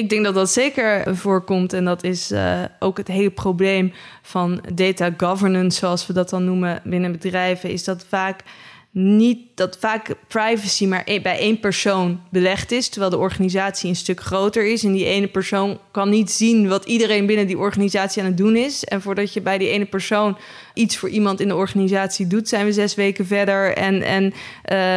Ik 0.00 0.08
denk 0.08 0.24
dat 0.24 0.34
dat 0.34 0.50
zeker 0.50 1.16
voorkomt. 1.16 1.72
En 1.72 1.84
dat 1.84 2.04
is 2.04 2.32
uh, 2.32 2.62
ook 2.78 2.96
het 2.96 3.08
hele 3.08 3.30
probleem 3.30 3.92
van 4.22 4.60
data 4.74 5.14
governance, 5.16 5.78
zoals 5.78 6.06
we 6.06 6.12
dat 6.12 6.30
dan 6.30 6.44
noemen 6.44 6.80
binnen 6.84 7.12
bedrijven. 7.12 7.70
Is 7.70 7.84
dat 7.84 8.04
vaak 8.08 8.42
niet 8.90 9.38
dat 9.54 9.76
vaak 9.80 10.14
privacy 10.28 10.86
maar 10.86 11.02
e-, 11.04 11.20
bij 11.20 11.38
één 11.38 11.60
persoon 11.60 12.20
belegd 12.30 12.72
is, 12.72 12.88
terwijl 12.88 13.10
de 13.10 13.18
organisatie 13.18 13.88
een 13.88 13.96
stuk 13.96 14.20
groter 14.20 14.66
is. 14.72 14.84
En 14.84 14.92
die 14.92 15.04
ene 15.04 15.28
persoon 15.28 15.78
kan 15.90 16.08
niet 16.08 16.30
zien 16.30 16.68
wat 16.68 16.84
iedereen 16.84 17.26
binnen 17.26 17.46
die 17.46 17.58
organisatie 17.58 18.22
aan 18.22 18.28
het 18.28 18.36
doen 18.36 18.56
is. 18.56 18.84
En 18.84 19.02
voordat 19.02 19.32
je 19.32 19.40
bij 19.40 19.58
die 19.58 19.68
ene 19.68 19.86
persoon 19.86 20.38
iets 20.74 20.96
voor 20.96 21.08
iemand 21.08 21.40
in 21.40 21.48
de 21.48 21.56
organisatie 21.56 22.26
doet, 22.26 22.48
zijn 22.48 22.64
we 22.64 22.72
zes 22.72 22.94
weken 22.94 23.26
verder. 23.26 23.76
En, 23.76 24.02
en 24.02 24.24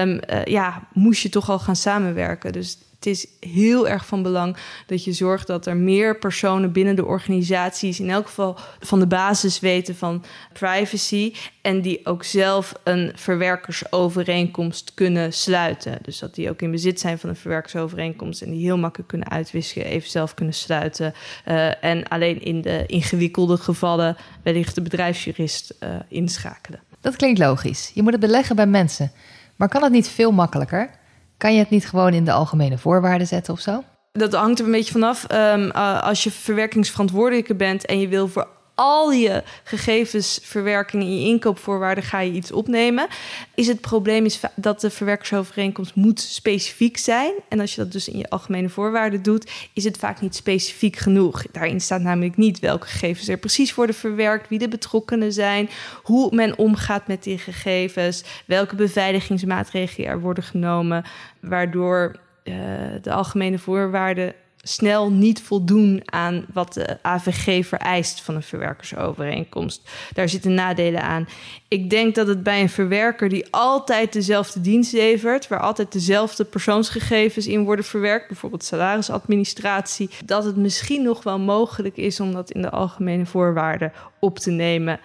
um, 0.08 0.20
uh, 0.30 0.46
ja, 0.46 0.88
moest 0.94 1.22
je 1.22 1.30
toch 1.30 1.50
al 1.50 1.60
gaan 1.60 1.76
samenwerken. 1.76 2.52
Dus 2.52 2.78
het 3.04 3.14
is 3.14 3.28
heel 3.40 3.88
erg 3.88 4.06
van 4.06 4.24
belang 4.24 4.58
dat 4.86 5.04
je 5.04 5.14
zorgt 5.14 5.48
dat 5.48 5.66
er 5.66 5.78
meer 5.78 6.18
personen 6.18 6.72
binnen 6.72 6.96
de 6.96 7.06
organisaties, 7.06 8.00
in 8.00 8.10
elk 8.10 8.26
geval 8.26 8.58
van 8.80 9.00
de 9.00 9.08
basis 9.08 9.60
weten 9.60 9.96
van 9.96 10.24
privacy. 10.54 11.34
En 11.62 11.82
die 11.82 12.06
ook 12.06 12.24
zelf 12.24 12.74
een 12.84 13.12
verwerkersovereenkomst 13.16 14.92
kunnen 14.94 15.34
sluiten. 15.34 15.98
Dus 16.02 16.20
dat 16.20 16.36
die 16.36 16.50
ook 16.50 16.62
in 16.62 16.72
bezit 16.72 17.00
zijn 17.00 17.20
van 17.20 17.30
een 17.30 17.36
verwerkersovereenkomst 17.36 18.42
en 18.42 18.52
die 18.52 18.64
heel 18.64 18.78
makkelijk 18.78 19.10
kunnen 19.10 19.30
uitwisselen, 19.30 19.88
even 19.88 20.10
zelf 20.10 20.34
kunnen 20.34 20.54
sluiten. 20.54 21.14
Uh, 21.48 21.84
en 21.84 22.08
alleen 22.08 22.42
in 22.42 22.62
de 22.62 22.84
ingewikkelde 22.88 23.58
gevallen 23.58 24.18
wellicht 24.44 24.76
de 24.76 24.82
bedrijfsjurist 24.82 25.74
uh, 25.80 25.90
inschakelen. 26.08 26.80
Dat 27.02 27.16
klinkt 27.16 27.40
logisch. 27.40 27.92
Je 27.94 28.04
moet 28.04 28.12
het 28.12 28.22
beleggen 28.22 28.56
bij 28.56 28.68
mensen. 28.68 29.12
Maar 29.56 29.70
kan 29.70 29.84
het 29.84 29.92
niet 29.92 30.08
veel 30.08 30.32
makkelijker? 30.32 31.02
Kan 31.44 31.54
je 31.54 31.60
het 31.60 31.70
niet 31.70 31.88
gewoon 31.88 32.14
in 32.14 32.26
de 32.26 32.32
algemene 32.32 32.78
voorwaarden 32.78 33.28
zetten 33.28 33.54
of 33.54 33.60
zo? 33.60 33.84
Dat 34.12 34.34
hangt 34.34 34.60
er 34.60 34.66
een 34.66 34.72
beetje 34.72 34.92
vanaf. 34.92 35.26
Um, 35.32 35.72
als 36.02 36.24
je 36.24 36.32
verwerkingsverantwoordelijke 36.32 37.56
bent 37.56 37.86
en 37.86 38.00
je 38.00 38.08
wil 38.08 38.28
voor 38.28 38.48
al 38.76 39.12
je 39.12 39.44
gegevensverwerking 39.64 41.04
in 41.04 41.20
je 41.20 41.28
inkoopvoorwaarden 41.28 42.04
ga 42.04 42.20
je 42.20 42.32
iets 42.32 42.52
opnemen. 42.52 43.08
Is 43.56 43.68
het 43.68 43.82
probleem 43.82 44.26
is 44.26 44.40
dat 44.56 44.82
de 44.82 44.90
verwerkersovereenkomst 44.90 45.96
moet 45.96 46.20
specifiek 46.20 46.98
zijn. 46.98 47.34
En 47.50 47.60
als 47.60 47.76
je 47.76 47.82
dat 47.82 47.92
dus 47.92 48.10
in 48.10 48.18
je 48.18 48.30
algemene 48.30 48.70
voorwaarden 48.70 49.24
doet, 49.24 49.52
is 49.74 49.84
het 49.84 49.98
vaak 49.98 50.22
niet 50.22 50.36
specifiek 50.36 50.96
genoeg. 50.96 51.46
Daarin 51.52 51.82
staat 51.82 52.02
namelijk 52.02 52.38
niet 52.38 52.60
welke 52.60 52.88
gegevens 52.88 53.28
er 53.28 53.38
precies 53.38 53.76
worden 53.76 53.96
verwerkt, 53.96 54.50
wie 54.50 54.60
de 54.60 54.68
betrokkenen 54.68 55.34
zijn, 55.34 55.70
hoe 56.04 56.36
men 56.36 56.58
omgaat 56.58 57.08
met 57.08 57.24
die 57.24 57.38
gegevens, 57.38 58.24
welke 58.46 58.76
beveiligingsmaatregelen 58.76 60.08
er 60.08 60.20
worden 60.20 60.44
genomen, 60.44 61.06
waardoor 61.40 62.16
uh, 62.44 62.56
de 63.02 63.14
algemene 63.14 63.60
voorwaarden 63.60 64.34
snel 64.66 65.12
niet 65.12 65.42
voldoen 65.42 66.02
aan 66.06 66.46
wat 66.54 66.74
de 66.74 66.98
AVG 67.02 67.66
vereist 67.66 68.22
van 68.22 68.36
een 68.36 68.44
verwerkersovereenkomst. 68.44 69.90
Daar 70.14 70.30
zitten 70.30 70.54
nadelen 70.54 71.02
aan. 71.02 71.28
Ik 71.68 71.90
denk 71.90 72.16
dat 72.16 72.28
het 72.28 72.44
bij 72.44 72.62
een 72.62 72.70
verwerker 72.70 73.30
die 73.30 73.48
altijd 73.52 74.14
dezelfde 74.14 74.62
dienst 74.62 74.94
levert, 74.94 75.48
waar 75.48 75.60
altijd 75.60 75.92
dezelfde 75.92 76.44
persoonsgegevens 76.44 77.48
in 77.48 77.64
worden 77.64 77.86
verwerkt, 77.86 78.28
bijvoorbeeld 78.28 78.64
salarisadministratie, 78.64 80.10
dat 80.26 80.44
het 80.44 80.56
misschien 80.56 81.04
nog 81.04 81.24
wel 81.24 81.40
mogelijk 81.40 81.98
is 81.98 82.20
om 82.20 82.34
dat 82.34 82.52
in 82.52 82.62
de 82.62 82.70
algemene 82.70 83.26
voorwaarden 83.26 83.92
op 84.20 84.40
te 84.40 84.52
nemen. 84.52 85.00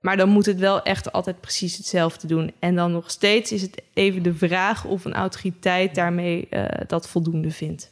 Maar 0.00 0.16
dan 0.16 0.28
moet 0.28 0.46
het 0.46 0.58
wel 0.58 0.82
echt 0.82 1.12
altijd 1.12 1.40
precies 1.40 1.76
hetzelfde 1.76 2.26
doen. 2.26 2.52
En 2.58 2.74
dan 2.74 2.92
nog 2.92 3.10
steeds 3.10 3.52
is 3.52 3.62
het 3.62 3.82
even 3.94 4.22
de 4.22 4.34
vraag 4.34 4.84
of 4.84 5.04
een 5.04 5.14
autoriteit 5.14 5.94
daarmee 5.94 6.46
uh, 6.50 6.64
dat 6.86 7.08
voldoende 7.08 7.50
vindt. 7.50 7.90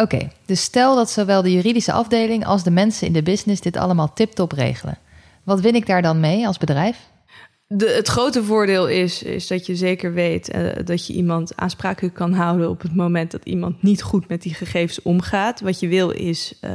Oké, 0.00 0.28
dus 0.46 0.62
stel 0.62 0.96
dat 0.96 1.10
zowel 1.10 1.42
de 1.42 1.52
juridische 1.52 1.92
afdeling 1.92 2.46
als 2.46 2.62
de 2.62 2.70
mensen 2.70 3.06
in 3.06 3.12
de 3.12 3.22
business 3.22 3.60
dit 3.60 3.76
allemaal 3.76 4.12
tip-top 4.12 4.52
regelen. 4.52 4.98
Wat 5.42 5.60
win 5.60 5.74
ik 5.74 5.86
daar 5.86 6.02
dan 6.02 6.20
mee 6.20 6.46
als 6.46 6.58
bedrijf? 6.58 6.98
De, 7.76 7.90
het 7.90 8.08
grote 8.08 8.44
voordeel 8.44 8.88
is, 8.88 9.22
is 9.22 9.46
dat 9.46 9.66
je 9.66 9.76
zeker 9.76 10.12
weet 10.12 10.54
uh, 10.54 10.70
dat 10.84 11.06
je 11.06 11.12
iemand 11.12 11.56
aansprakelijk 11.56 12.14
kan 12.14 12.32
houden 12.32 12.70
op 12.70 12.82
het 12.82 12.94
moment 12.94 13.30
dat 13.30 13.44
iemand 13.44 13.82
niet 13.82 14.02
goed 14.02 14.28
met 14.28 14.42
die 14.42 14.54
gegevens 14.54 15.02
omgaat. 15.02 15.60
Wat 15.60 15.80
je 15.80 15.88
wil 15.88 16.10
is 16.10 16.58
uh, 16.60 16.70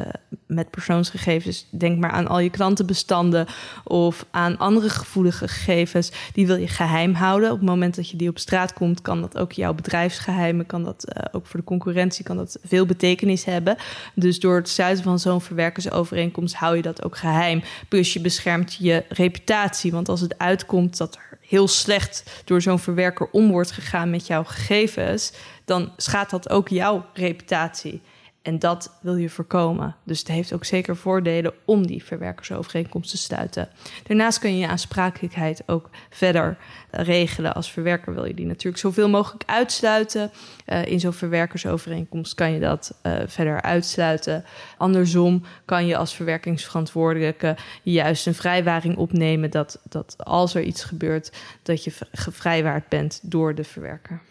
met 0.47 0.69
persoonsgegevens, 0.69 1.67
denk 1.69 1.99
maar 1.99 2.09
aan 2.09 2.27
al 2.27 2.39
je 2.39 2.49
klantenbestanden 2.49 3.47
of 3.83 4.25
aan 4.31 4.57
andere 4.57 4.89
gevoelige 4.89 5.47
gegevens, 5.47 6.11
die 6.33 6.47
wil 6.47 6.55
je 6.55 6.67
geheim 6.67 7.13
houden. 7.13 7.51
Op 7.51 7.57
het 7.57 7.67
moment 7.67 7.95
dat 7.95 8.09
je 8.09 8.17
die 8.17 8.29
op 8.29 8.39
straat 8.39 8.73
komt, 8.73 9.01
kan 9.01 9.21
dat 9.21 9.37
ook 9.37 9.51
jouw 9.51 9.73
bedrijfsgeheimen, 9.73 10.65
kan 10.65 10.83
dat 10.83 11.05
uh, 11.07 11.23
ook 11.31 11.47
voor 11.47 11.59
de 11.59 11.65
concurrentie, 11.65 12.23
kan 12.23 12.37
dat 12.37 12.59
veel 12.63 12.85
betekenis 12.85 13.45
hebben. 13.45 13.75
Dus 14.13 14.39
door 14.39 14.55
het 14.55 14.69
sluiten 14.69 15.03
van 15.03 15.19
zo'n 15.19 15.41
verwerkersovereenkomst 15.41 16.55
hou 16.55 16.75
je 16.75 16.81
dat 16.81 17.03
ook 17.03 17.17
geheim. 17.17 17.61
Plus 17.87 18.13
je 18.13 18.21
beschermt 18.21 18.75
je 18.79 19.03
reputatie, 19.09 19.91
want 19.91 20.09
als 20.09 20.21
het 20.21 20.37
uitkomt 20.37 20.88
dat 20.97 21.15
er 21.15 21.37
heel 21.41 21.67
slecht 21.67 22.23
door 22.45 22.61
zo'n 22.61 22.79
verwerker 22.79 23.29
om 23.31 23.51
wordt 23.51 23.71
gegaan 23.71 24.09
met 24.09 24.27
jouw 24.27 24.43
gegevens, 24.43 25.33
dan 25.65 25.91
schaadt 25.97 26.31
dat 26.31 26.49
ook 26.49 26.67
jouw 26.67 27.05
reputatie. 27.13 28.01
En 28.41 28.59
dat 28.59 28.97
wil 29.01 29.15
je 29.15 29.29
voorkomen. 29.29 29.95
Dus 30.03 30.19
het 30.19 30.27
heeft 30.27 30.53
ook 30.53 30.65
zeker 30.65 30.95
voordelen 30.95 31.53
om 31.65 31.87
die 31.87 32.03
verwerkersovereenkomst 32.03 33.09
te 33.09 33.17
sluiten. 33.17 33.69
Daarnaast 34.03 34.39
kun 34.39 34.51
je 34.51 34.57
je 34.57 34.67
aansprakelijkheid 34.67 35.63
ook 35.65 35.89
verder 36.09 36.57
regelen. 36.91 37.53
Als 37.53 37.71
verwerker 37.71 38.13
wil 38.13 38.25
je 38.25 38.33
die 38.33 38.45
natuurlijk 38.45 38.77
zoveel 38.77 39.09
mogelijk 39.09 39.43
uitsluiten. 39.45 40.31
Uh, 40.65 40.85
in 40.85 40.99
zo'n 40.99 41.13
verwerkersovereenkomst 41.13 42.33
kan 42.33 42.51
je 42.51 42.59
dat 42.59 42.99
uh, 43.03 43.13
verder 43.25 43.61
uitsluiten. 43.61 44.45
Andersom 44.77 45.43
kan 45.65 45.85
je 45.85 45.97
als 45.97 46.15
verwerkingsverantwoordelijke 46.15 47.57
juist 47.83 48.27
een 48.27 48.35
vrijwaring 48.35 48.97
opnemen 48.97 49.51
dat, 49.51 49.79
dat 49.89 50.15
als 50.17 50.55
er 50.55 50.63
iets 50.63 50.83
gebeurt, 50.83 51.31
dat 51.63 51.83
je 51.83 51.91
gevrijwaard 52.11 52.89
bent 52.89 53.19
door 53.23 53.55
de 53.55 53.63
verwerker. 53.63 54.21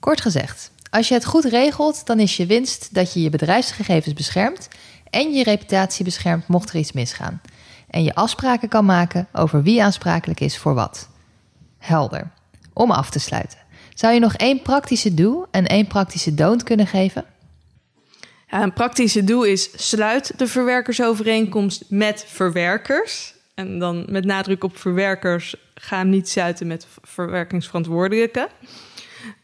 Kort 0.00 0.20
gezegd, 0.20 0.72
als 0.96 1.08
je 1.08 1.14
het 1.14 1.24
goed 1.24 1.44
regelt, 1.44 2.06
dan 2.06 2.20
is 2.20 2.36
je 2.36 2.46
winst 2.46 2.94
dat 2.94 3.12
je 3.12 3.22
je 3.22 3.30
bedrijfsgegevens 3.30 4.14
beschermt 4.14 4.68
en 5.10 5.32
je 5.32 5.42
reputatie 5.42 6.04
beschermt 6.04 6.48
mocht 6.48 6.68
er 6.68 6.76
iets 6.76 6.92
misgaan. 6.92 7.40
en 7.90 8.04
je 8.04 8.14
afspraken 8.14 8.68
kan 8.68 8.84
maken 8.84 9.28
over 9.32 9.62
wie 9.62 9.82
aansprakelijk 9.82 10.40
is 10.40 10.58
voor 10.58 10.74
wat. 10.74 11.08
Helder. 11.78 12.30
Om 12.72 12.90
af 12.90 13.10
te 13.10 13.18
sluiten. 13.18 13.58
Zou 13.94 14.14
je 14.14 14.20
nog 14.20 14.34
één 14.34 14.62
praktische 14.62 15.14
do 15.14 15.46
en 15.50 15.66
één 15.66 15.86
praktische 15.86 16.34
don't 16.34 16.62
kunnen 16.62 16.86
geven? 16.86 17.24
Een 18.50 18.72
praktische 18.72 19.24
doel 19.24 19.42
is 19.44 19.88
sluit 19.88 20.32
de 20.36 20.46
verwerkersovereenkomst 20.46 21.84
met 21.88 22.24
verwerkers. 22.26 23.34
En 23.54 23.78
dan 23.78 24.04
met 24.08 24.24
nadruk 24.24 24.64
op 24.64 24.78
verwerkers, 24.78 25.54
ga 25.74 25.96
hem 25.96 26.08
niet 26.08 26.28
sluiten 26.28 26.66
met 26.66 26.86
verwerkingsverantwoordelijke. 27.02 28.48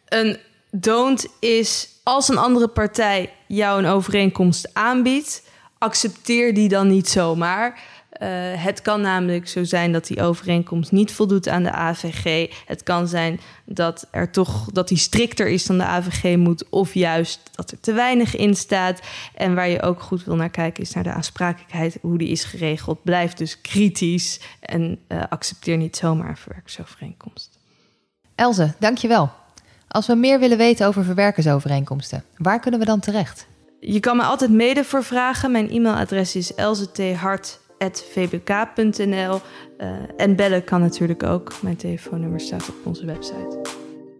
Een 0.09 0.39
don't 0.73 1.27
is 1.39 1.89
als 2.03 2.29
een 2.29 2.39
andere 2.39 2.69
partij 2.69 3.33
jou 3.47 3.79
een 3.79 3.91
overeenkomst 3.91 4.75
aanbiedt, 4.75 5.43
accepteer 5.79 6.55
die 6.55 6.69
dan 6.69 6.89
niet 6.89 7.09
zomaar. 7.09 7.81
Uh, 8.23 8.29
het 8.55 8.83
kan 8.83 9.01
namelijk 9.01 9.49
zo 9.49 9.65
zijn 9.65 9.93
dat 9.93 10.07
die 10.07 10.23
overeenkomst 10.23 10.93
niet 10.93 11.13
voldoet 11.13 11.49
aan 11.49 11.63
de 11.63 11.73
AVG. 11.73 12.53
Het 12.67 12.83
kan 12.83 13.09
zijn 13.09 13.41
dat 13.65 14.09
er 14.11 14.31
toch 14.31 14.65
dat 14.73 14.89
die 14.89 14.99
strikter 14.99 15.49
is 15.49 15.67
dan 15.67 15.79
de 15.79 15.85
AVG 15.85 16.37
moet, 16.37 16.69
of 16.69 16.95
juist 16.95 17.41
dat 17.55 17.71
er 17.71 17.81
te 17.81 17.93
weinig 17.93 18.37
in 18.37 18.55
staat. 18.57 19.01
En 19.35 19.55
waar 19.55 19.69
je 19.69 19.83
ook 19.83 20.03
goed 20.03 20.25
wil 20.25 20.37
naar 20.37 20.51
kijken, 20.51 20.83
is 20.83 20.93
naar 20.93 21.05
de 21.05 21.13
aansprakelijkheid, 21.13 21.99
hoe 22.01 22.19
die 22.19 22.29
is 22.29 22.45
geregeld. 22.45 23.03
Blijf 23.03 23.33
dus 23.33 23.61
kritisch 23.61 24.41
en 24.61 24.99
uh, 25.09 25.23
accepteer 25.29 25.77
niet 25.77 25.97
zomaar 25.97 26.29
een 26.29 26.37
verwerkersovereenkomst. 26.37 27.59
Elze, 28.35 28.75
dankjewel. 28.79 29.42
Als 29.93 30.07
we 30.07 30.15
meer 30.15 30.39
willen 30.39 30.59
weten 30.59 30.87
over 30.87 31.05
verwerkersovereenkomsten, 31.05 32.25
waar 32.37 32.61
kunnen 32.61 32.81
we 32.81 32.87
dan 32.87 33.01
terecht? 33.01 33.47
Je 33.81 34.01
kan 34.01 34.17
me 34.17 34.23
altijd 34.23 34.51
mede 34.51 34.85
voor 34.85 35.05
vragen. 35.05 35.51
Mijn 35.51 35.71
e-mailadres 35.71 36.37
is 36.37 36.55
elzethart.vbk.nl. 36.55 39.41
Uh, 39.79 39.89
en 40.17 40.37
bellen 40.37 40.65
kan 40.65 40.81
natuurlijk 40.81 41.23
ook. 41.23 41.53
Mijn 41.63 41.77
telefoonnummer 41.77 42.41
staat 42.41 42.69
op 42.69 42.75
onze 42.85 43.07
website. 43.07 43.59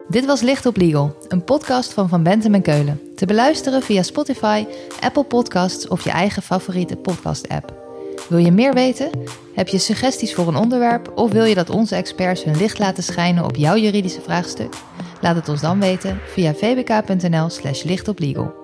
Dit 0.09 0.27
was 0.27 0.41
Licht 0.41 0.67
op 0.67 0.77
Legal, 0.77 1.17
een 1.29 1.45
podcast 1.45 1.93
van 1.93 2.09
Van 2.09 2.23
Bentem 2.23 2.55
en 2.55 2.63
Keulen. 2.63 3.01
Te 3.17 3.27
beluisteren 3.27 3.83
via 3.83 4.03
Spotify, 4.03 4.67
Apple 5.01 5.25
Podcasts 5.25 5.89
of 5.89 6.05
je 6.05 6.11
eigen 6.11 6.43
favoriete 6.43 6.97
podcast-app. 6.97 7.81
Wil 8.29 8.39
je 8.39 8.53
meer 8.53 8.75
weten? 8.75 9.11
Heb 9.55 9.69
je 9.69 9.79
suggesties 9.79 10.35
voor 10.35 10.49
een 10.49 10.57
onderwerp 10.57 11.13
of 11.15 11.33
wil 11.33 11.45
je 11.45 11.55
dat 11.55 11.71
onze 11.71 11.95
experts 11.95 12.45
hun 12.45 12.57
licht 12.57 12.79
laten 12.79 13.03
schijnen 13.03 13.45
op 13.45 13.57
jouw 13.57 13.77
juridische 13.77 14.21
vraagstuk? 14.21 14.75
Laat 15.23 15.37
het 15.37 15.49
ons 15.49 15.61
dan 15.61 15.81
weten 15.81 16.19
via 16.27 16.55
vbk.nl/slash 16.55 17.83
lichtoplegal. 17.83 18.62